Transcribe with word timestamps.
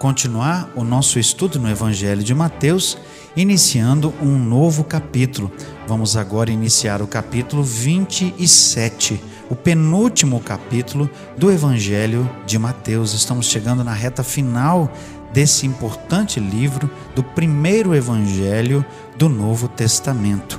continuar 0.00 0.72
o 0.74 0.82
nosso 0.82 1.18
estudo 1.18 1.60
no 1.60 1.68
Evangelho 1.68 2.22
de 2.22 2.34
Mateus 2.34 2.96
iniciando 3.36 4.14
um 4.22 4.38
novo 4.38 4.82
capítulo. 4.82 5.52
Vamos 5.86 6.16
agora 6.16 6.50
iniciar 6.50 7.02
o 7.02 7.06
capítulo 7.06 7.62
27, 7.62 9.22
o 9.50 9.54
penúltimo 9.54 10.40
capítulo 10.40 11.08
do 11.36 11.52
Evangelho 11.52 12.28
de 12.46 12.58
Mateus. 12.58 13.12
Estamos 13.12 13.44
chegando 13.44 13.84
na 13.84 13.92
reta 13.92 14.24
final 14.24 14.90
desse 15.34 15.66
importante 15.66 16.40
livro, 16.40 16.90
do 17.14 17.22
primeiro 17.22 17.94
Evangelho 17.94 18.82
do 19.18 19.28
Novo 19.28 19.68
Testamento. 19.68 20.58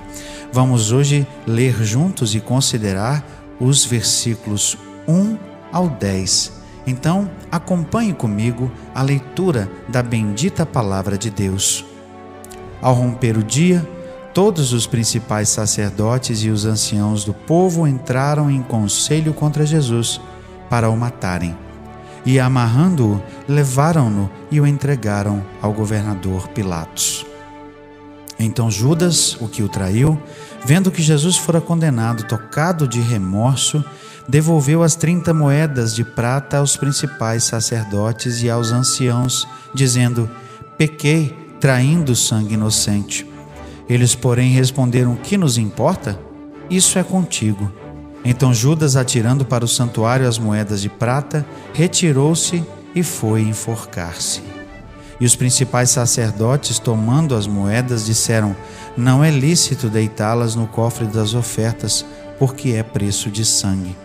Vamos 0.54 0.92
hoje 0.92 1.26
ler 1.48 1.84
juntos 1.84 2.36
e 2.36 2.40
considerar 2.40 3.26
os 3.60 3.84
versículos 3.86 4.78
1 5.08 5.36
ao 5.72 5.90
10. 5.90 6.61
Então, 6.86 7.30
acompanhe 7.52 8.14
comigo 8.14 8.72
a 8.94 9.02
leitura 9.02 9.70
da 9.88 10.02
bendita 10.02 10.66
palavra 10.66 11.18
de 11.18 11.30
Deus. 11.30 11.86
Ao 12.82 12.94
romper 12.94 13.38
o 13.38 13.44
dia, 13.44 13.88
todos 14.34 14.74
os 14.74 14.88
principais 14.88 15.50
sacerdotes 15.50 16.44
e 16.44 16.50
os 16.50 16.66
anciãos 16.66 17.24
do 17.24 17.34
povo 17.34 17.88
entraram 17.88 18.50
em 18.50 18.64
conselho 18.64 19.34
contra 19.34 19.66
Jesus 19.66 20.20
para 20.70 20.90
o 20.90 20.98
matarem. 20.98 21.56
E 22.26 22.40
amarrando-o, 22.40 23.22
levaram-no 23.48 24.30
e 24.52 24.60
o 24.60 24.68
entregaram 24.68 25.44
ao 25.62 25.74
governador 25.74 26.48
Pilatos. 26.50 27.31
Então 28.44 28.72
Judas, 28.72 29.38
o 29.40 29.48
que 29.48 29.62
o 29.62 29.70
traiu, 29.70 30.22
vendo 30.66 30.92
que 30.92 31.02
Jesus 31.02 31.38
fora 31.38 31.62
condenado, 31.62 32.28
tocado 32.28 32.88
de 32.88 33.00
remorso, 33.00 33.84
devolveu 34.28 34.84
as 34.84 34.96
trinta 34.96 35.34
moedas 35.34 35.94
de 35.94 36.04
prata 36.04 36.58
aos 36.58 36.76
principais 36.76 37.44
sacerdotes 37.44 38.42
e 38.42 38.50
aos 38.50 38.72
anciãos, 38.72 39.48
dizendo: 39.74 40.30
Pequei 40.78 41.36
traindo 41.60 42.16
sangue 42.16 42.56
inocente. 42.56 43.26
Eles, 43.88 44.16
porém, 44.16 44.52
responderam: 44.52 45.16
Que 45.16 45.38
nos 45.38 45.58
importa? 45.58 46.20
Isso 46.70 46.98
é 46.98 47.04
contigo. 47.04 47.72
Então 48.24 48.54
Judas, 48.54 48.96
atirando 48.96 49.44
para 49.44 49.66
o 49.66 49.68
santuário 49.68 50.28
as 50.28 50.38
moedas 50.38 50.82
de 50.82 50.90
prata, 50.90 51.46
retirou-se 51.74 52.64
e 52.96 53.04
foi 53.04 53.42
enforcar-se. 53.42 54.61
E 55.22 55.26
os 55.26 55.36
principais 55.36 55.92
sacerdotes, 55.92 56.80
tomando 56.80 57.34
as 57.34 57.48
moedas, 57.48 58.06
disseram: 58.06 58.54
Não 58.98 59.24
é 59.24 59.32
lícito 59.32 59.88
deitá-las 59.88 60.56
no 60.56 60.68
cofre 60.68 61.06
das 61.06 61.34
ofertas, 61.34 62.06
porque 62.38 62.72
é 62.72 62.84
preço 62.84 63.32
de 63.32 63.46
sangue. 63.46 63.96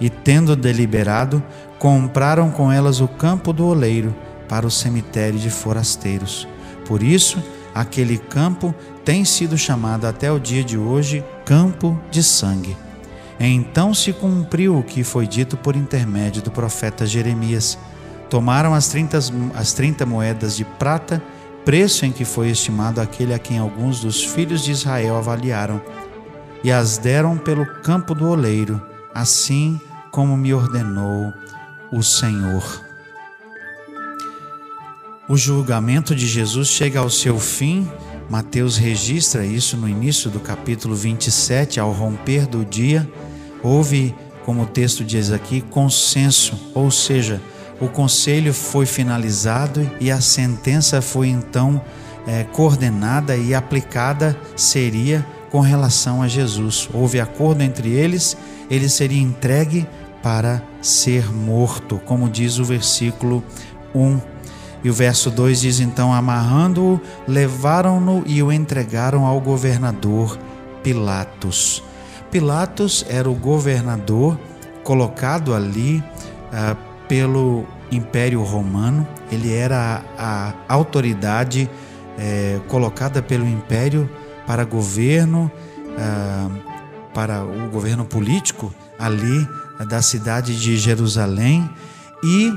E 0.00 0.08
tendo 0.08 0.56
deliberado, 0.56 1.42
compraram 1.78 2.50
com 2.50 2.72
elas 2.72 3.00
o 3.00 3.08
campo 3.08 3.52
do 3.52 3.66
oleiro 3.66 4.16
para 4.48 4.66
o 4.66 4.70
cemitério 4.70 5.38
de 5.38 5.50
forasteiros 5.50 6.48
por 6.90 7.04
isso, 7.04 7.40
aquele 7.72 8.18
campo 8.18 8.74
tem 9.04 9.24
sido 9.24 9.56
chamado 9.56 10.06
até 10.06 10.32
o 10.32 10.40
dia 10.40 10.64
de 10.64 10.76
hoje 10.76 11.24
Campo 11.44 11.96
de 12.10 12.20
Sangue. 12.20 12.76
Então 13.38 13.94
se 13.94 14.12
cumpriu 14.12 14.76
o 14.76 14.82
que 14.82 15.04
foi 15.04 15.24
dito 15.24 15.56
por 15.56 15.76
intermédio 15.76 16.42
do 16.42 16.50
profeta 16.50 17.06
Jeremias. 17.06 17.78
Tomaram 18.30 18.72
as 18.72 18.86
30, 18.88 19.18
as 19.56 19.72
30 19.72 20.06
moedas 20.06 20.56
de 20.56 20.64
prata, 20.64 21.20
preço 21.64 22.06
em 22.06 22.12
que 22.12 22.24
foi 22.24 22.48
estimado 22.48 23.00
aquele 23.00 23.34
a 23.34 23.38
quem 23.38 23.58
alguns 23.58 24.00
dos 24.00 24.22
filhos 24.22 24.62
de 24.62 24.70
Israel 24.70 25.16
avaliaram, 25.16 25.82
e 26.62 26.70
as 26.70 26.96
deram 26.96 27.36
pelo 27.36 27.66
campo 27.82 28.14
do 28.14 28.28
oleiro, 28.28 28.80
assim 29.12 29.80
como 30.12 30.36
me 30.36 30.54
ordenou 30.54 31.32
o 31.92 32.02
Senhor. 32.02 32.84
O 35.28 35.36
julgamento 35.36 36.14
de 36.14 36.26
Jesus 36.26 36.68
chega 36.68 36.98
ao 36.98 37.10
seu 37.10 37.38
fim. 37.38 37.88
Mateus 38.28 38.76
registra 38.76 39.44
isso 39.44 39.76
no 39.76 39.88
início 39.88 40.30
do 40.30 40.40
capítulo 40.40 40.94
27, 40.94 41.78
ao 41.78 41.92
romper 41.92 42.46
do 42.46 42.64
dia. 42.64 43.10
Houve, 43.62 44.14
como 44.44 44.62
o 44.62 44.66
texto 44.66 45.04
diz 45.04 45.30
aqui, 45.30 45.60
consenso, 45.60 46.72
ou 46.74 46.90
seja, 46.90 47.40
o 47.80 47.88
conselho 47.88 48.52
foi 48.52 48.86
finalizado 48.86 49.90
e 49.98 50.10
a 50.10 50.20
sentença 50.20 51.00
foi 51.00 51.28
então 51.28 51.80
é, 52.26 52.44
coordenada 52.44 53.36
e 53.36 53.54
aplicada 53.54 54.36
seria 54.54 55.26
com 55.50 55.60
relação 55.60 56.22
a 56.22 56.28
Jesus. 56.28 56.88
Houve 56.92 57.18
acordo 57.18 57.62
entre 57.62 57.88
eles, 57.90 58.36
ele 58.70 58.88
seria 58.88 59.20
entregue 59.20 59.86
para 60.22 60.62
ser 60.82 61.32
morto, 61.32 62.00
como 62.04 62.28
diz 62.28 62.58
o 62.58 62.64
versículo 62.64 63.42
1 63.94 64.20
e 64.82 64.90
o 64.90 64.92
verso 64.92 65.30
2 65.30 65.60
diz: 65.60 65.80
Então, 65.80 66.12
amarrando-o, 66.12 67.00
levaram-no 67.26 68.22
e 68.26 68.42
o 68.42 68.52
entregaram 68.52 69.26
ao 69.26 69.40
governador 69.40 70.38
Pilatos. 70.82 71.82
Pilatos 72.30 73.04
era 73.08 73.28
o 73.28 73.34
governador 73.34 74.38
colocado 74.82 75.54
ali 75.54 76.02
ah, 76.52 76.76
pelo 77.10 77.66
Império 77.90 78.40
Romano, 78.44 79.04
ele 79.32 79.52
era 79.52 80.04
a, 80.16 80.54
autoridade 80.68 81.68
eh, 82.16 82.60
colocada 82.68 83.20
pelo 83.20 83.44
Império 83.44 84.08
para 84.46 84.62
governo, 84.62 85.50
ah, 85.98 86.48
para 87.12 87.42
o 87.42 87.68
governo 87.68 88.04
político 88.04 88.72
ali 88.96 89.44
da 89.88 90.00
cidade 90.00 90.56
de 90.56 90.76
Jerusalém. 90.76 91.68
E 92.22 92.54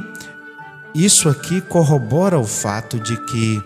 isso 0.94 1.30
aqui 1.30 1.59
corrobora 1.59 2.38
o 2.38 2.46
fato 2.46 3.00
de 3.00 3.18
que 3.25 3.59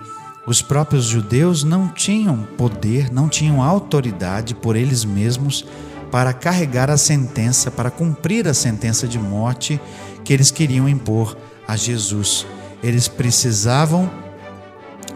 os 0.45 0.61
próprios 0.61 1.03
judeus 1.03 1.65
não 1.65 1.89
tinham 1.89 2.43
poder, 2.57 3.11
não 3.11 3.27
tinham 3.27 3.61
autoridade 3.61 4.55
por 4.55 4.77
eles 4.77 5.03
mesmos 5.03 5.65
para 6.09 6.31
carregar 6.31 6.89
a 6.89 6.95
sentença, 6.95 7.69
para 7.69 7.91
cumprir 7.91 8.47
a 8.47 8.53
sentença 8.53 9.05
de 9.05 9.19
morte 9.19 9.81
que 10.27 10.33
eles 10.33 10.51
queriam 10.51 10.89
impor 10.89 11.37
a 11.65 11.77
Jesus. 11.77 12.45
Eles 12.83 13.07
precisavam 13.07 14.11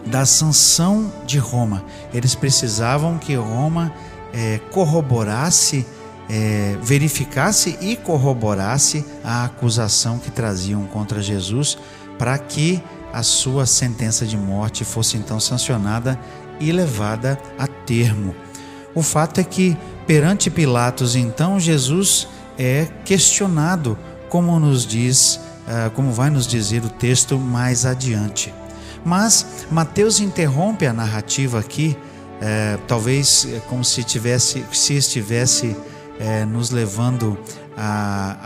da 0.06 0.24
sanção 0.24 1.12
de 1.26 1.36
Roma, 1.38 1.84
eles 2.14 2.34
precisavam 2.34 3.18
que 3.18 3.34
Roma 3.34 3.92
é, 4.32 4.58
corroborasse 4.70 5.84
é, 6.30 6.78
verificasse 6.82 7.76
e 7.82 7.94
corroborasse 7.94 9.04
a 9.22 9.44
acusação 9.44 10.18
que 10.18 10.30
traziam 10.30 10.86
contra 10.86 11.20
Jesus 11.20 11.76
para 12.18 12.38
que 12.38 12.82
a 13.12 13.22
sua 13.22 13.66
sentença 13.66 14.24
de 14.24 14.38
morte 14.38 14.82
fosse 14.82 15.18
então 15.18 15.38
sancionada 15.38 16.18
e 16.58 16.72
levada 16.72 17.38
a 17.58 17.66
termo. 17.66 18.34
O 18.94 19.02
fato 19.02 19.42
é 19.42 19.44
que, 19.44 19.76
perante 20.06 20.48
Pilatos, 20.48 21.14
então, 21.14 21.60
Jesus 21.60 22.26
é 22.58 22.86
questionado, 23.04 23.98
como 24.32 24.58
nos 24.58 24.86
diz, 24.86 25.38
ah, 25.68 25.90
como 25.94 26.10
vai 26.10 26.30
nos 26.30 26.46
dizer 26.46 26.82
o 26.82 26.88
texto 26.88 27.38
mais 27.38 27.84
adiante. 27.84 28.52
Mas 29.04 29.66
Mateus 29.70 30.20
interrompe 30.20 30.86
a 30.86 30.92
narrativa 30.92 31.60
aqui, 31.60 31.94
é, 32.40 32.78
talvez 32.88 33.46
é, 33.46 33.60
como 33.68 33.84
se 33.84 34.02
tivesse, 34.02 34.64
se 34.72 34.94
estivesse 34.94 35.76
é, 36.18 36.46
nos 36.46 36.70
levando 36.70 37.38
a, 37.76 38.38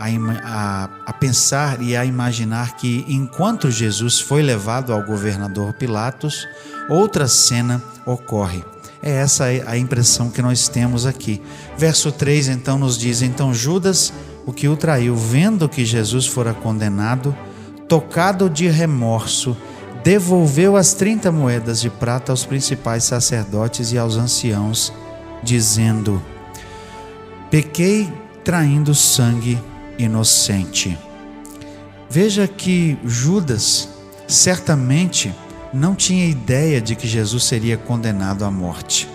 a, 0.43 0.89
a, 1.05 1.13
pensar 1.13 1.81
e 1.81 1.95
a 1.95 2.03
imaginar 2.03 2.75
que 2.75 3.05
enquanto 3.07 3.71
Jesus 3.71 4.19
foi 4.19 4.41
levado 4.41 4.91
ao 4.91 5.01
governador 5.05 5.71
Pilatos, 5.71 6.45
outra 6.89 7.29
cena 7.29 7.81
ocorre. 8.05 8.61
É 9.01 9.11
essa 9.11 9.45
a 9.45 9.77
impressão 9.77 10.29
que 10.29 10.41
nós 10.41 10.67
temos 10.67 11.05
aqui. 11.05 11.41
Verso 11.77 12.11
3 12.11 12.49
então 12.49 12.77
nos 12.77 12.97
diz: 12.97 13.21
Então 13.21 13.53
Judas, 13.53 14.11
o 14.47 14.53
que 14.53 14.69
o 14.69 14.77
traiu, 14.77 15.13
vendo 15.13 15.67
que 15.67 15.83
Jesus 15.83 16.25
fora 16.25 16.53
condenado, 16.53 17.35
tocado 17.85 18.49
de 18.49 18.69
remorso, 18.69 19.57
devolveu 20.05 20.77
as 20.77 20.93
30 20.93 21.29
moedas 21.33 21.81
de 21.81 21.89
prata 21.89 22.31
aos 22.31 22.45
principais 22.45 23.03
sacerdotes 23.03 23.91
e 23.91 23.97
aos 23.97 24.15
anciãos, 24.15 24.93
dizendo: 25.43 26.23
Pequei 27.51 28.09
traindo 28.41 28.95
sangue 28.95 29.59
inocente. 29.99 30.97
Veja 32.09 32.47
que 32.47 32.97
Judas 33.03 33.89
certamente 34.29 35.35
não 35.73 35.93
tinha 35.93 36.25
ideia 36.25 36.79
de 36.79 36.95
que 36.95 37.05
Jesus 37.05 37.43
seria 37.43 37.75
condenado 37.75 38.45
à 38.45 38.49
morte. 38.49 39.09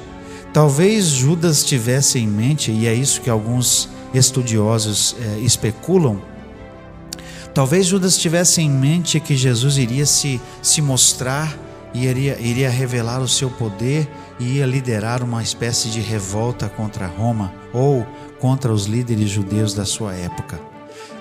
Talvez 0.53 1.07
Judas 1.07 1.65
tivesse 1.65 2.19
em 2.19 2.27
mente, 2.27 2.71
e 2.71 2.87
é 2.87 2.93
isso 2.93 3.23
que 3.23 3.31
alguns 3.31 3.89
estudiosos 4.15 5.17
é, 5.19 5.39
especulam, 5.41 6.21
talvez 7.55 7.87
Judas 7.87 8.17
tivesse 8.19 8.61
em 8.61 8.71
mente 8.71 9.21
que 9.21 9.37
Jesus 9.37 9.79
iria 9.79 10.07
se, 10.07 10.41
se 10.63 10.81
mostrar 10.83 11.57
e 11.95 12.07
iria, 12.07 12.39
iria 12.41 12.71
revelar 12.71 13.21
o 13.21 13.29
seu 13.29 13.51
poder 13.51 14.09
e 14.39 14.57
ia 14.57 14.67
liderar 14.67 15.23
uma 15.23 15.43
espécie 15.43 15.89
de 15.89 16.01
revolta 16.01 16.69
contra 16.69 17.07
Roma 17.07 17.53
ou 17.73 18.07
contra 18.39 18.73
os 18.73 18.87
líderes 18.87 19.31
judeus 19.31 19.75
da 19.75 19.85
sua 19.85 20.15
época. 20.15 20.61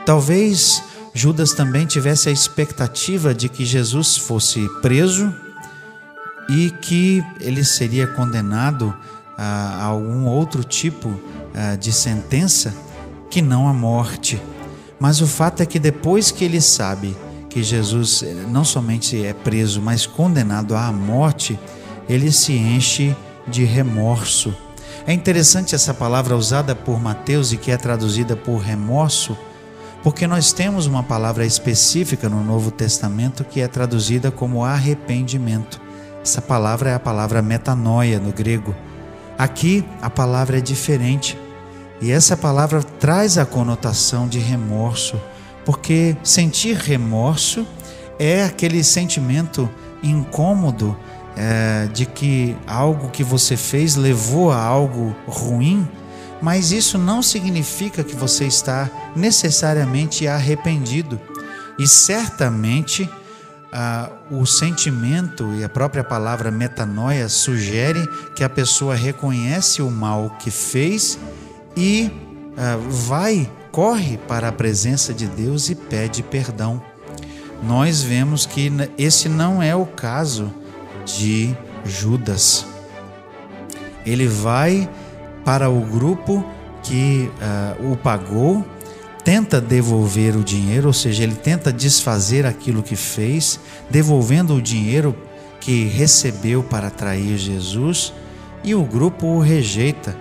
Talvez 0.06 0.82
Judas 1.14 1.54
também 1.54 1.86
tivesse 1.86 2.30
a 2.30 2.32
expectativa 2.32 3.34
de 3.34 3.50
que 3.50 3.66
Jesus 3.66 4.18
fosse 4.18 4.68
preso 4.82 5.34
e 6.50 6.72
que 6.82 7.24
ele 7.40 7.64
seria 7.64 8.08
condenado 8.08 8.96
a 9.38 9.84
algum 9.84 10.26
outro 10.26 10.64
tipo 10.64 11.20
de 11.80 11.92
sentença 11.92 12.74
que 13.30 13.42
não 13.42 13.68
a 13.68 13.74
morte. 13.74 14.42
Mas 15.00 15.20
o 15.22 15.28
fato 15.28 15.62
é 15.64 15.66
que 15.66 15.80
depois 15.80 16.30
que 16.30 16.44
ele 16.44 16.62
sabe 16.62 17.16
que 17.50 17.64
Jesus 17.64 18.24
eh, 18.24 18.34
não 18.50 18.64
somente 18.64 19.26
é 19.26 19.34
preso, 19.34 19.82
mas 19.82 20.06
condenado 20.06 20.76
à 20.76 20.92
morte, 20.92 21.60
ele 22.08 22.32
se 22.32 22.54
enche 22.54 23.16
de 23.48 23.64
remorso. 23.64 24.56
É 25.06 25.12
interessante 25.12 25.74
essa 25.74 25.94
palavra 25.94 26.38
usada 26.38 26.76
por 26.76 27.02
Mateus 27.02 27.52
e 27.52 27.58
que 27.58 27.72
é 27.72 27.78
traduzida 27.78 28.36
por 28.36 28.58
remorso, 28.58 29.36
porque 30.04 30.28
nós 30.28 30.54
temos 30.54 30.86
uma 30.86 31.04
palavra 31.04 31.46
específica 31.46 32.30
no 32.30 32.44
Novo 32.44 32.70
Testamento 32.70 33.44
que 33.44 33.60
é 33.60 33.68
traduzida 33.68 34.30
como 34.30 34.64
arrependimento. 34.64 35.82
Essa 36.24 36.42
palavra 36.42 36.92
é 36.92 36.94
a 36.94 37.00
palavra 37.00 37.42
metanoia 37.42 38.20
no 38.20 38.32
grego. 38.32 38.76
Aqui 39.38 39.84
a 40.02 40.10
palavra 40.10 40.60
é 40.60 40.62
diferente. 40.62 41.38
E 42.02 42.12
essa 42.12 42.36
palavra 42.36 42.82
traz 42.82 43.38
a 43.38 43.46
conotação 43.46 44.28
de 44.28 44.40
remorso, 44.40 45.22
porque 45.64 46.18
sentir 46.24 46.76
remorso 46.76 47.66
é 48.18 48.44
aquele 48.44 48.84
sentimento 48.84 49.70
incômodo 50.02 50.98
é, 51.38 51.88
de 51.94 52.08
que 52.08 52.58
algo 52.66 53.10
que 53.10 53.24
você 53.24 53.56
fez 53.56 53.96
levou 53.96 54.52
a 54.52 54.60
algo 54.60 55.16
ruim, 55.28 55.88
mas 56.42 56.72
isso 56.72 56.98
não 56.98 57.22
significa 57.22 58.04
que 58.04 58.16
você 58.16 58.46
está 58.46 58.90
necessariamente 59.16 60.28
arrependido. 60.28 61.20
E 61.78 61.88
certamente 61.88 63.08
ah, 63.72 64.10
o 64.30 64.46
sentimento 64.46 65.54
e 65.54 65.64
a 65.64 65.70
própria 65.70 66.04
palavra 66.04 66.52
metanoia 66.52 67.30
sugere 67.30 68.08
que 68.36 68.44
a 68.44 68.50
pessoa 68.50 68.96
reconhece 68.96 69.82
o 69.82 69.90
mal 69.90 70.36
que 70.40 70.50
fez 70.50 71.18
e 71.76 72.12
ah, 72.58 72.78
vai, 72.78 73.50
corre 73.72 74.18
para 74.18 74.50
a 74.50 74.52
presença 74.52 75.14
de 75.14 75.28
Deus 75.28 75.70
e 75.70 75.76
pede 75.76 76.22
perdão. 76.22 76.82
Nós 77.64 78.02
vemos 78.02 78.46
que 78.46 78.72
esse 78.98 79.30
não 79.30 79.62
é 79.62 79.76
o 79.76 79.86
caso 79.86 80.52
de 81.06 81.56
Judas. 81.86 82.66
Ele 84.06 84.28
vai 84.28 84.90
para 85.46 85.70
o 85.70 85.82
grupo 85.82 86.44
que 86.84 87.30
uh, 87.80 87.92
o 87.92 87.96
pagou, 87.96 88.66
tenta 89.24 89.62
devolver 89.62 90.36
o 90.36 90.44
dinheiro, 90.44 90.88
ou 90.88 90.94
seja, 90.94 91.24
ele 91.24 91.36
tenta 91.36 91.72
desfazer 91.72 92.46
aquilo 92.46 92.82
que 92.82 92.96
fez, 92.96 93.60
devolvendo 93.90 94.56
o 94.56 94.62
dinheiro 94.62 95.16
que 95.60 95.86
recebeu 95.86 96.64
para 96.64 96.90
trair 96.90 97.38
Jesus, 97.38 98.12
e 98.64 98.74
o 98.74 98.84
grupo 98.84 99.28
o 99.28 99.40
rejeita. 99.40 100.16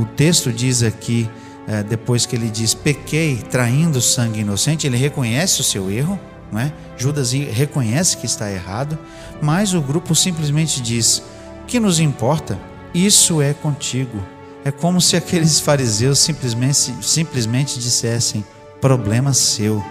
O 0.00 0.04
texto 0.16 0.52
diz 0.52 0.82
aqui, 0.82 1.28
uh, 1.68 1.84
depois 1.84 2.26
que 2.26 2.36
ele 2.36 2.48
diz: 2.48 2.74
pequei 2.74 3.36
traindo 3.36 4.00
sangue 4.00 4.40
inocente, 4.40 4.86
ele 4.86 4.96
reconhece 4.96 5.60
o 5.60 5.64
seu 5.64 5.90
erro 5.90 6.18
não 6.52 6.60
é? 6.60 6.72
Judas 6.98 7.32
reconhece 7.32 8.18
que 8.18 8.26
está 8.26 8.52
errado, 8.52 8.98
mas 9.40 9.72
o 9.72 9.80
grupo 9.80 10.14
simplesmente 10.14 10.82
diz: 10.82 11.22
"Que 11.66 11.80
nos 11.80 11.98
importa? 11.98 12.60
Isso 12.92 13.40
é 13.40 13.54
contigo". 13.54 14.22
É 14.62 14.70
como 14.70 15.00
se 15.00 15.16
aqueles 15.16 15.58
fariseus 15.58 16.18
simplesmente 16.18 16.94
simplesmente 17.00 17.78
dissessem: 17.78 18.44
"Problema 18.80 19.32
seu". 19.32 19.82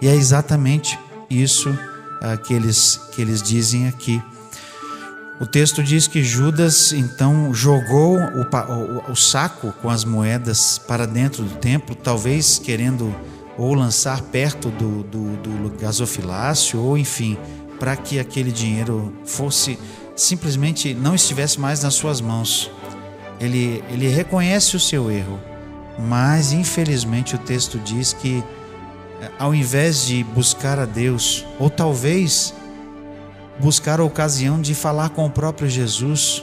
E 0.00 0.06
é 0.06 0.14
exatamente 0.14 0.96
isso 1.28 1.76
ah, 2.22 2.36
que 2.36 2.54
eles 2.54 3.00
que 3.12 3.20
eles 3.20 3.42
dizem 3.42 3.88
aqui. 3.88 4.22
O 5.40 5.46
texto 5.46 5.84
diz 5.84 6.08
que 6.08 6.24
Judas 6.24 6.92
então 6.92 7.54
jogou 7.54 8.18
o, 8.18 8.42
o, 8.42 9.12
o, 9.12 9.16
saco 9.16 9.72
com 9.80 9.88
as 9.88 10.04
moedas 10.04 10.78
para 10.78 11.06
dentro 11.06 11.44
do 11.44 11.54
templo, 11.56 11.94
talvez 11.94 12.58
querendo 12.58 13.14
ou 13.56 13.72
lançar 13.72 14.20
perto 14.20 14.68
do, 14.68 15.04
do, 15.04 15.36
do 15.36 15.78
gasofilácio, 15.78 16.80
ou 16.80 16.98
enfim, 16.98 17.38
para 17.78 17.96
que 17.96 18.18
aquele 18.18 18.50
dinheiro 18.50 19.12
fosse 19.24 19.78
simplesmente 20.16 20.92
não 20.92 21.14
estivesse 21.14 21.60
mais 21.60 21.84
nas 21.84 21.94
suas 21.94 22.20
mãos. 22.20 22.68
Ele, 23.38 23.84
ele 23.88 24.08
reconhece 24.08 24.74
o 24.74 24.80
seu 24.80 25.08
erro, 25.08 25.38
mas 25.96 26.52
infelizmente 26.52 27.36
o 27.36 27.38
texto 27.38 27.78
diz 27.78 28.12
que 28.12 28.42
eh, 29.20 29.30
ao 29.38 29.54
invés 29.54 30.04
de 30.04 30.24
buscar 30.24 30.80
a 30.80 30.84
Deus, 30.84 31.46
ou 31.60 31.70
talvez 31.70 32.52
buscar 33.58 34.00
a 34.00 34.04
ocasião 34.04 34.60
de 34.60 34.74
falar 34.74 35.10
com 35.10 35.26
o 35.26 35.30
próprio 35.30 35.68
Jesus, 35.68 36.42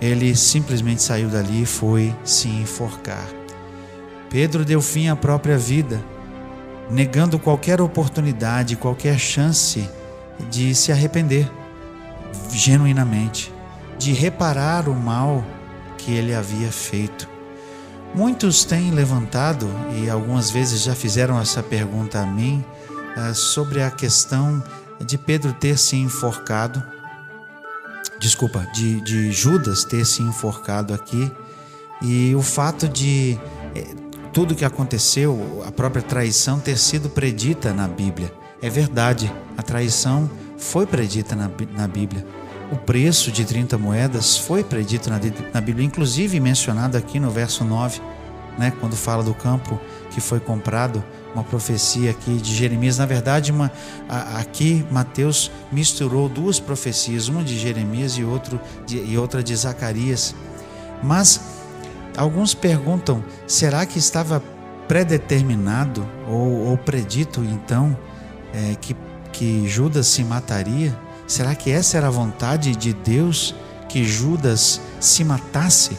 ele 0.00 0.34
simplesmente 0.34 1.02
saiu 1.02 1.28
dali 1.28 1.62
e 1.62 1.66
foi 1.66 2.14
se 2.24 2.48
enforcar. 2.48 3.26
Pedro 4.28 4.64
deu 4.64 4.80
fim 4.80 5.08
à 5.08 5.16
própria 5.16 5.58
vida, 5.58 6.00
negando 6.90 7.38
qualquer 7.38 7.80
oportunidade, 7.80 8.76
qualquer 8.76 9.18
chance 9.18 9.88
de 10.50 10.74
se 10.74 10.90
arrepender 10.90 11.50
genuinamente, 12.50 13.52
de 13.98 14.12
reparar 14.12 14.88
o 14.88 14.94
mal 14.94 15.44
que 15.98 16.12
ele 16.12 16.34
havia 16.34 16.70
feito. 16.70 17.28
Muitos 18.14 18.64
têm 18.64 18.90
levantado, 18.90 19.68
e 19.96 20.10
algumas 20.10 20.50
vezes 20.50 20.82
já 20.82 20.94
fizeram 20.94 21.38
essa 21.40 21.62
pergunta 21.62 22.20
a 22.20 22.26
mim, 22.26 22.64
eh, 23.16 23.34
sobre 23.34 23.82
a 23.82 23.90
questão 23.90 24.62
de 25.04 25.16
Pedro 25.18 25.52
ter 25.52 25.78
se 25.78 25.96
enforcado, 25.96 26.82
desculpa, 28.18 28.66
de, 28.74 29.00
de 29.00 29.32
Judas 29.32 29.84
ter 29.84 30.04
se 30.04 30.22
enforcado 30.22 30.92
aqui, 30.92 31.30
e 32.02 32.34
o 32.34 32.42
fato 32.42 32.88
de 32.88 33.38
eh, 33.74 33.94
tudo 34.32 34.54
que 34.54 34.64
aconteceu, 34.64 35.62
a 35.66 35.72
própria 35.72 36.02
traição 36.02 36.58
ter 36.58 36.78
sido 36.78 37.08
predita 37.10 37.72
na 37.72 37.88
Bíblia. 37.88 38.32
É 38.62 38.68
verdade, 38.68 39.32
a 39.56 39.62
traição 39.62 40.30
foi 40.56 40.86
predita 40.86 41.34
na, 41.34 41.50
na 41.72 41.88
Bíblia. 41.88 42.24
O 42.70 42.76
preço 42.76 43.32
de 43.32 43.44
30 43.44 43.76
moedas 43.76 44.36
foi 44.36 44.62
predito 44.62 45.10
na, 45.10 45.18
na 45.52 45.60
Bíblia, 45.60 45.84
inclusive 45.84 46.38
mencionado 46.38 46.96
aqui 46.96 47.18
no 47.18 47.30
verso 47.30 47.64
9, 47.64 48.00
né, 48.58 48.72
quando 48.78 48.96
fala 48.96 49.24
do 49.24 49.34
campo 49.34 49.80
que 50.10 50.20
foi 50.20 50.38
comprado, 50.38 51.02
uma 51.34 51.44
profecia 51.44 52.10
aqui 52.10 52.36
de 52.36 52.54
Jeremias. 52.54 52.98
Na 52.98 53.06
verdade, 53.06 53.52
uma, 53.52 53.70
a, 54.08 54.38
aqui 54.38 54.84
Mateus 54.90 55.50
misturou 55.70 56.28
duas 56.28 56.58
profecias, 56.60 57.28
uma 57.28 57.42
de 57.42 57.58
Jeremias 57.58 58.12
e, 58.18 58.24
outro 58.24 58.60
de, 58.86 58.98
e 58.98 59.16
outra 59.16 59.42
de 59.42 59.54
Zacarias. 59.54 60.34
Mas 61.02 61.40
Alguns 62.16 62.54
perguntam: 62.54 63.24
será 63.46 63.86
que 63.86 63.98
estava 63.98 64.42
predeterminado 64.88 66.06
ou, 66.28 66.68
ou 66.68 66.76
predito 66.76 67.42
então 67.44 67.96
é, 68.52 68.74
que, 68.80 68.96
que 69.32 69.68
Judas 69.68 70.06
se 70.06 70.24
mataria? 70.24 70.96
Será 71.26 71.54
que 71.54 71.70
essa 71.70 71.96
era 71.96 72.08
a 72.08 72.10
vontade 72.10 72.74
de 72.74 72.92
Deus 72.92 73.54
que 73.88 74.04
Judas 74.04 74.80
se 74.98 75.24
matasse? 75.24 75.96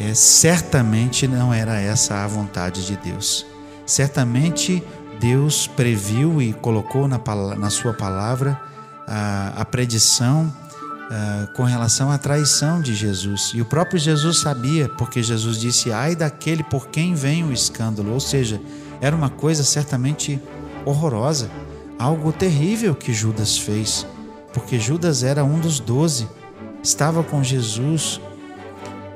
É, 0.00 0.14
certamente 0.14 1.26
não 1.26 1.54
era 1.54 1.80
essa 1.80 2.22
a 2.22 2.26
vontade 2.26 2.84
de 2.86 2.96
Deus. 2.96 3.46
Certamente 3.86 4.82
Deus 5.20 5.66
previu 5.66 6.42
e 6.42 6.52
colocou 6.52 7.06
na, 7.08 7.20
na 7.56 7.70
sua 7.70 7.94
palavra 7.94 8.60
a, 9.06 9.60
a 9.60 9.64
predição 9.64 10.52
uh, 11.06 11.52
com 11.54 11.62
relação 11.62 12.10
à 12.10 12.18
traição 12.18 12.80
de 12.80 12.94
Jesus. 12.94 13.52
E 13.54 13.60
o 13.60 13.64
próprio 13.64 13.98
Jesus 13.98 14.38
sabia, 14.38 14.88
porque 14.88 15.22
Jesus 15.22 15.58
disse: 15.58 15.92
ai 15.92 16.16
daquele 16.16 16.62
por 16.64 16.88
quem 16.88 17.14
vem 17.14 17.44
o 17.44 17.52
escândalo. 17.52 18.12
Ou 18.12 18.20
seja, 18.20 18.60
era 19.00 19.14
uma 19.14 19.30
coisa 19.30 19.62
certamente 19.62 20.40
horrorosa, 20.84 21.50
algo 21.98 22.32
terrível 22.32 22.94
que 22.94 23.12
Judas 23.12 23.56
fez, 23.56 24.06
porque 24.52 24.78
Judas 24.78 25.22
era 25.22 25.44
um 25.44 25.58
dos 25.58 25.80
doze, 25.80 26.28
estava 26.82 27.22
com 27.22 27.42
Jesus 27.42 28.20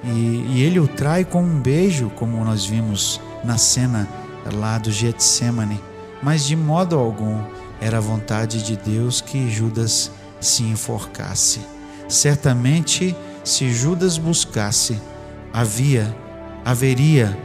e, 0.04 0.44
e 0.54 0.62
ele 0.62 0.80
o 0.80 0.88
trai 0.88 1.24
com 1.24 1.42
um 1.42 1.60
beijo, 1.60 2.10
como 2.10 2.44
nós 2.44 2.64
vimos 2.64 3.20
na 3.44 3.58
cena 3.58 4.08
lá 4.52 4.78
do 4.78 4.90
Getsemane, 4.90 5.80
mas 6.22 6.44
de 6.44 6.56
modo 6.56 6.98
algum 6.98 7.42
era 7.80 7.98
a 7.98 8.00
vontade 8.00 8.62
de 8.62 8.76
Deus 8.76 9.20
que 9.20 9.50
Judas 9.50 10.10
se 10.40 10.62
enforcasse 10.62 11.60
certamente 12.10 13.16
se 13.44 13.72
Judas 13.72 14.18
buscasse, 14.18 15.00
havia, 15.52 16.14
haveria 16.64 17.38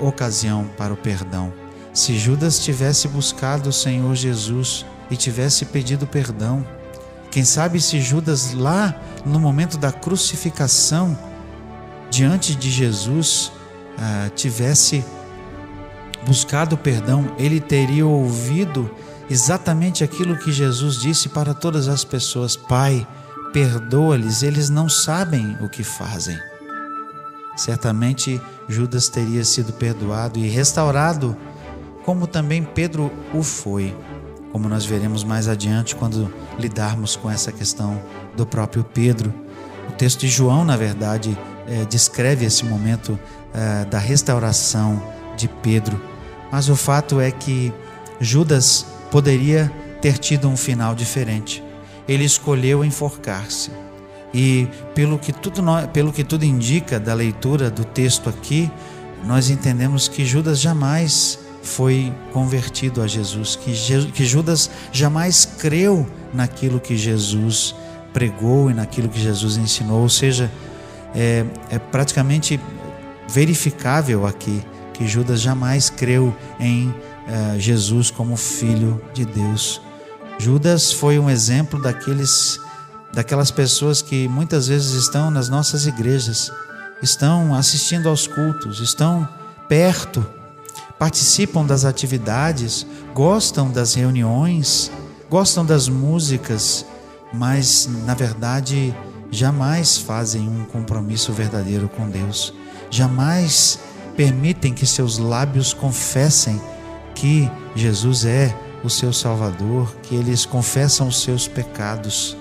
uh, 0.00 0.06
ocasião 0.06 0.68
para 0.76 0.92
o 0.92 0.96
perdão. 0.96 1.52
Se 1.94 2.18
Judas 2.18 2.58
tivesse 2.58 3.06
buscado 3.06 3.68
o 3.68 3.72
Senhor 3.72 4.14
Jesus 4.14 4.84
e 5.10 5.16
tivesse 5.16 5.64
pedido 5.66 6.06
perdão, 6.06 6.66
quem 7.30 7.44
sabe 7.44 7.80
se 7.80 8.00
Judas 8.00 8.52
lá 8.52 9.00
no 9.24 9.38
momento 9.38 9.78
da 9.78 9.92
crucificação 9.92 11.16
diante 12.10 12.54
de 12.54 12.70
Jesus 12.70 13.52
uh, 13.96 14.30
tivesse 14.34 15.04
buscado 16.26 16.76
perdão, 16.76 17.34
ele 17.38 17.60
teria 17.60 18.06
ouvido 18.06 18.90
exatamente 19.28 20.04
aquilo 20.04 20.38
que 20.38 20.52
Jesus 20.52 20.96
disse 20.96 21.28
para 21.28 21.54
todas 21.54 21.88
as 21.88 22.04
pessoas: 22.04 22.56
Pai, 22.56 23.06
perdoa-lhes, 23.52 24.42
eles 24.42 24.68
não 24.68 24.88
sabem 24.88 25.56
o 25.60 25.68
que 25.68 25.84
fazem. 25.84 26.38
Certamente 27.56 28.40
Judas 28.68 29.08
teria 29.08 29.44
sido 29.44 29.72
perdoado 29.72 30.38
e 30.38 30.48
restaurado, 30.48 31.36
como 32.04 32.26
também 32.26 32.64
Pedro 32.64 33.12
o 33.32 33.42
foi, 33.42 33.96
como 34.52 34.68
nós 34.68 34.84
veremos 34.84 35.22
mais 35.22 35.48
adiante 35.48 35.94
quando 35.94 36.32
lidarmos 36.58 37.16
com 37.16 37.30
essa 37.30 37.52
questão 37.52 38.00
do 38.36 38.44
próprio 38.44 38.82
Pedro. 38.82 39.32
O 39.88 39.92
texto 39.92 40.20
de 40.20 40.28
João, 40.28 40.64
na 40.64 40.76
verdade, 40.76 41.36
é, 41.66 41.84
descreve 41.84 42.44
esse 42.44 42.64
momento 42.64 43.18
é, 43.52 43.84
da 43.84 43.98
restauração 43.98 45.00
de 45.36 45.48
Pedro, 45.48 46.00
mas 46.54 46.68
o 46.68 46.76
fato 46.76 47.20
é 47.20 47.32
que 47.32 47.72
Judas 48.20 48.86
poderia 49.10 49.68
ter 50.00 50.18
tido 50.18 50.48
um 50.48 50.56
final 50.56 50.94
diferente 50.94 51.60
ele 52.06 52.24
escolheu 52.24 52.84
enforcar-se. 52.84 53.70
E 54.32 54.68
pelo 54.94 55.18
que, 55.18 55.32
tudo, 55.32 55.62
pelo 55.92 56.12
que 56.12 56.24
tudo 56.24 56.44
indica 56.44 56.98
da 56.98 57.14
leitura 57.14 57.70
do 57.70 57.84
texto 57.84 58.28
aqui, 58.28 58.70
nós 59.24 59.48
entendemos 59.48 60.08
que 60.08 60.24
Judas 60.24 60.60
jamais 60.60 61.38
foi 61.62 62.12
convertido 62.32 63.00
a 63.00 63.06
Jesus, 63.06 63.56
que, 63.56 63.72
que 64.12 64.24
Judas 64.24 64.70
jamais 64.92 65.44
creu 65.44 66.06
naquilo 66.32 66.78
que 66.78 66.96
Jesus 66.96 67.74
pregou 68.12 68.70
e 68.70 68.74
naquilo 68.74 69.08
que 69.08 69.20
Jesus 69.20 69.56
ensinou, 69.56 70.02
ou 70.02 70.08
seja, 70.08 70.50
é, 71.14 71.44
é 71.70 71.78
praticamente 71.78 72.60
verificável 73.28 74.26
aqui 74.26 74.62
que 74.94 75.06
Judas 75.06 75.40
jamais 75.40 75.90
creu 75.90 76.34
em 76.58 76.94
é, 77.26 77.58
Jesus 77.58 78.10
como 78.10 78.36
Filho 78.36 79.02
de 79.12 79.24
Deus. 79.26 79.80
Judas 80.38 80.92
foi 80.92 81.18
um 81.18 81.28
exemplo 81.28 81.80
daqueles 81.82 82.58
daquelas 83.12 83.50
pessoas 83.50 84.02
que 84.02 84.26
muitas 84.26 84.66
vezes 84.66 84.92
estão 84.94 85.30
nas 85.30 85.48
nossas 85.48 85.86
igrejas, 85.86 86.50
estão 87.00 87.54
assistindo 87.54 88.08
aos 88.08 88.26
cultos, 88.26 88.80
estão 88.80 89.28
perto, 89.68 90.26
participam 90.98 91.64
das 91.64 91.84
atividades, 91.84 92.84
gostam 93.14 93.70
das 93.70 93.94
reuniões, 93.94 94.90
gostam 95.30 95.64
das 95.64 95.88
músicas, 95.88 96.84
mas 97.32 97.88
na 98.04 98.14
verdade 98.14 98.92
jamais 99.30 99.96
fazem 99.96 100.48
um 100.48 100.64
compromisso 100.64 101.32
verdadeiro 101.32 101.88
com 101.88 102.08
Deus. 102.08 102.52
Jamais 102.90 103.78
permitem 104.16 104.72
que 104.72 104.86
seus 104.86 105.18
lábios 105.18 105.72
confessem 105.72 106.60
que 107.14 107.50
Jesus 107.74 108.24
é 108.24 108.54
o 108.82 108.90
seu 108.90 109.12
Salvador, 109.12 109.94
que 110.02 110.14
eles 110.14 110.44
confessam 110.44 111.08
os 111.08 111.22
seus 111.22 111.48
pecados. 111.48 112.36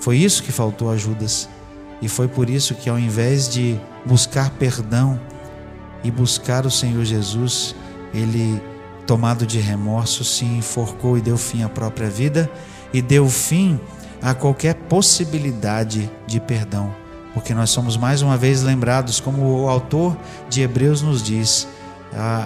Foi 0.00 0.16
isso 0.16 0.42
que 0.42 0.52
faltou 0.52 0.90
a 0.90 0.96
Judas. 0.96 1.48
E 2.02 2.08
foi 2.08 2.28
por 2.28 2.48
isso 2.48 2.74
que, 2.74 2.88
ao 2.88 2.98
invés 2.98 3.48
de 3.48 3.78
buscar 4.04 4.50
perdão 4.50 5.20
e 6.02 6.10
buscar 6.10 6.64
o 6.64 6.70
Senhor 6.70 7.04
Jesus, 7.04 7.74
ele, 8.12 8.60
tomado 9.06 9.46
de 9.46 9.58
remorso, 9.58 10.24
se 10.24 10.44
enforcou 10.44 11.18
e 11.18 11.20
deu 11.20 11.36
fim 11.36 11.62
à 11.62 11.68
própria 11.68 12.08
vida 12.08 12.50
e 12.92 13.02
deu 13.02 13.28
fim 13.28 13.78
a 14.22 14.34
qualquer 14.34 14.74
possibilidade 14.74 16.10
de 16.26 16.40
perdão. 16.40 16.94
Porque 17.32 17.54
nós 17.54 17.70
somos 17.70 17.96
mais 17.96 18.22
uma 18.22 18.36
vez 18.36 18.62
lembrados, 18.62 19.20
como 19.20 19.62
o 19.62 19.68
autor 19.68 20.16
de 20.48 20.62
Hebreus 20.62 21.02
nos 21.02 21.22
diz, 21.22 21.66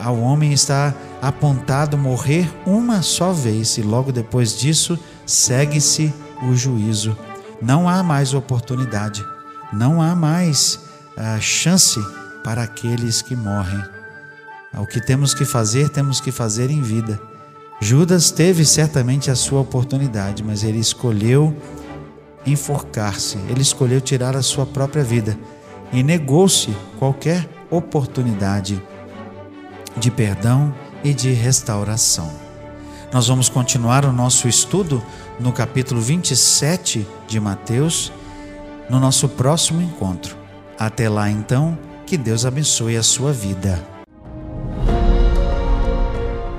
ao 0.05 0.19
homem 0.19 0.53
está 0.53 0.95
apontado 1.23 1.97
morrer 1.97 2.51
uma 2.67 3.01
só 3.03 3.33
vez 3.33 3.79
e 3.79 3.83
logo 3.83 4.13
depois 4.13 4.57
disso 4.57 4.99
segue-se 5.25 6.13
o 6.43 6.55
juízo. 6.55 7.17
Não 7.63 7.89
há 7.89 8.03
mais 8.03 8.35
oportunidade, 8.35 9.25
não 9.73 10.03
há 10.03 10.15
mais 10.15 10.79
uh, 11.17 11.41
chance 11.41 11.99
para 12.43 12.63
aqueles 12.63 13.23
que 13.23 13.35
morrem. 13.35 13.83
O 14.77 14.87
que 14.87 15.01
temos 15.01 15.33
que 15.33 15.45
fazer, 15.45 15.89
temos 15.89 16.21
que 16.21 16.31
fazer 16.31 16.71
em 16.71 16.83
vida. 16.83 17.19
Judas 17.81 18.31
teve 18.31 18.65
certamente 18.65 19.31
a 19.31 19.37
sua 19.37 19.61
oportunidade, 19.61 20.43
mas 20.43 20.63
ele 20.63 20.79
escolheu 20.79 21.57
enforcar-se, 22.47 23.39
ele 23.49 23.63
escolheu 23.63 24.01
tirar 24.01 24.37
a 24.37 24.43
sua 24.43 24.67
própria 24.67 25.03
vida 25.03 25.39
e 25.93 26.03
negou-se 26.03 26.75
qualquer 26.99 27.49
oportunidade 27.71 28.83
de 29.97 30.11
perdão 30.11 30.75
e 31.03 31.15
de 31.15 31.33
restauração. 31.33 32.31
Nós 33.13 33.29
vamos 33.29 33.49
continuar 33.49 34.05
o 34.05 34.13
nosso 34.13 34.49
estudo 34.49 35.03
no 35.39 35.53
capítulo 35.53 36.01
27 36.01 37.07
de 37.29 37.39
Mateus, 37.39 38.13
no 38.91 38.99
nosso 38.99 39.29
próximo 39.29 39.81
encontro. 39.81 40.37
Até 40.79 41.09
lá, 41.09 41.31
então, 41.31 41.79
que 42.07 42.17
Deus 42.17 42.45
abençoe 42.45 42.97
a 42.97 43.03
sua 43.03 43.33
vida. 43.33 43.94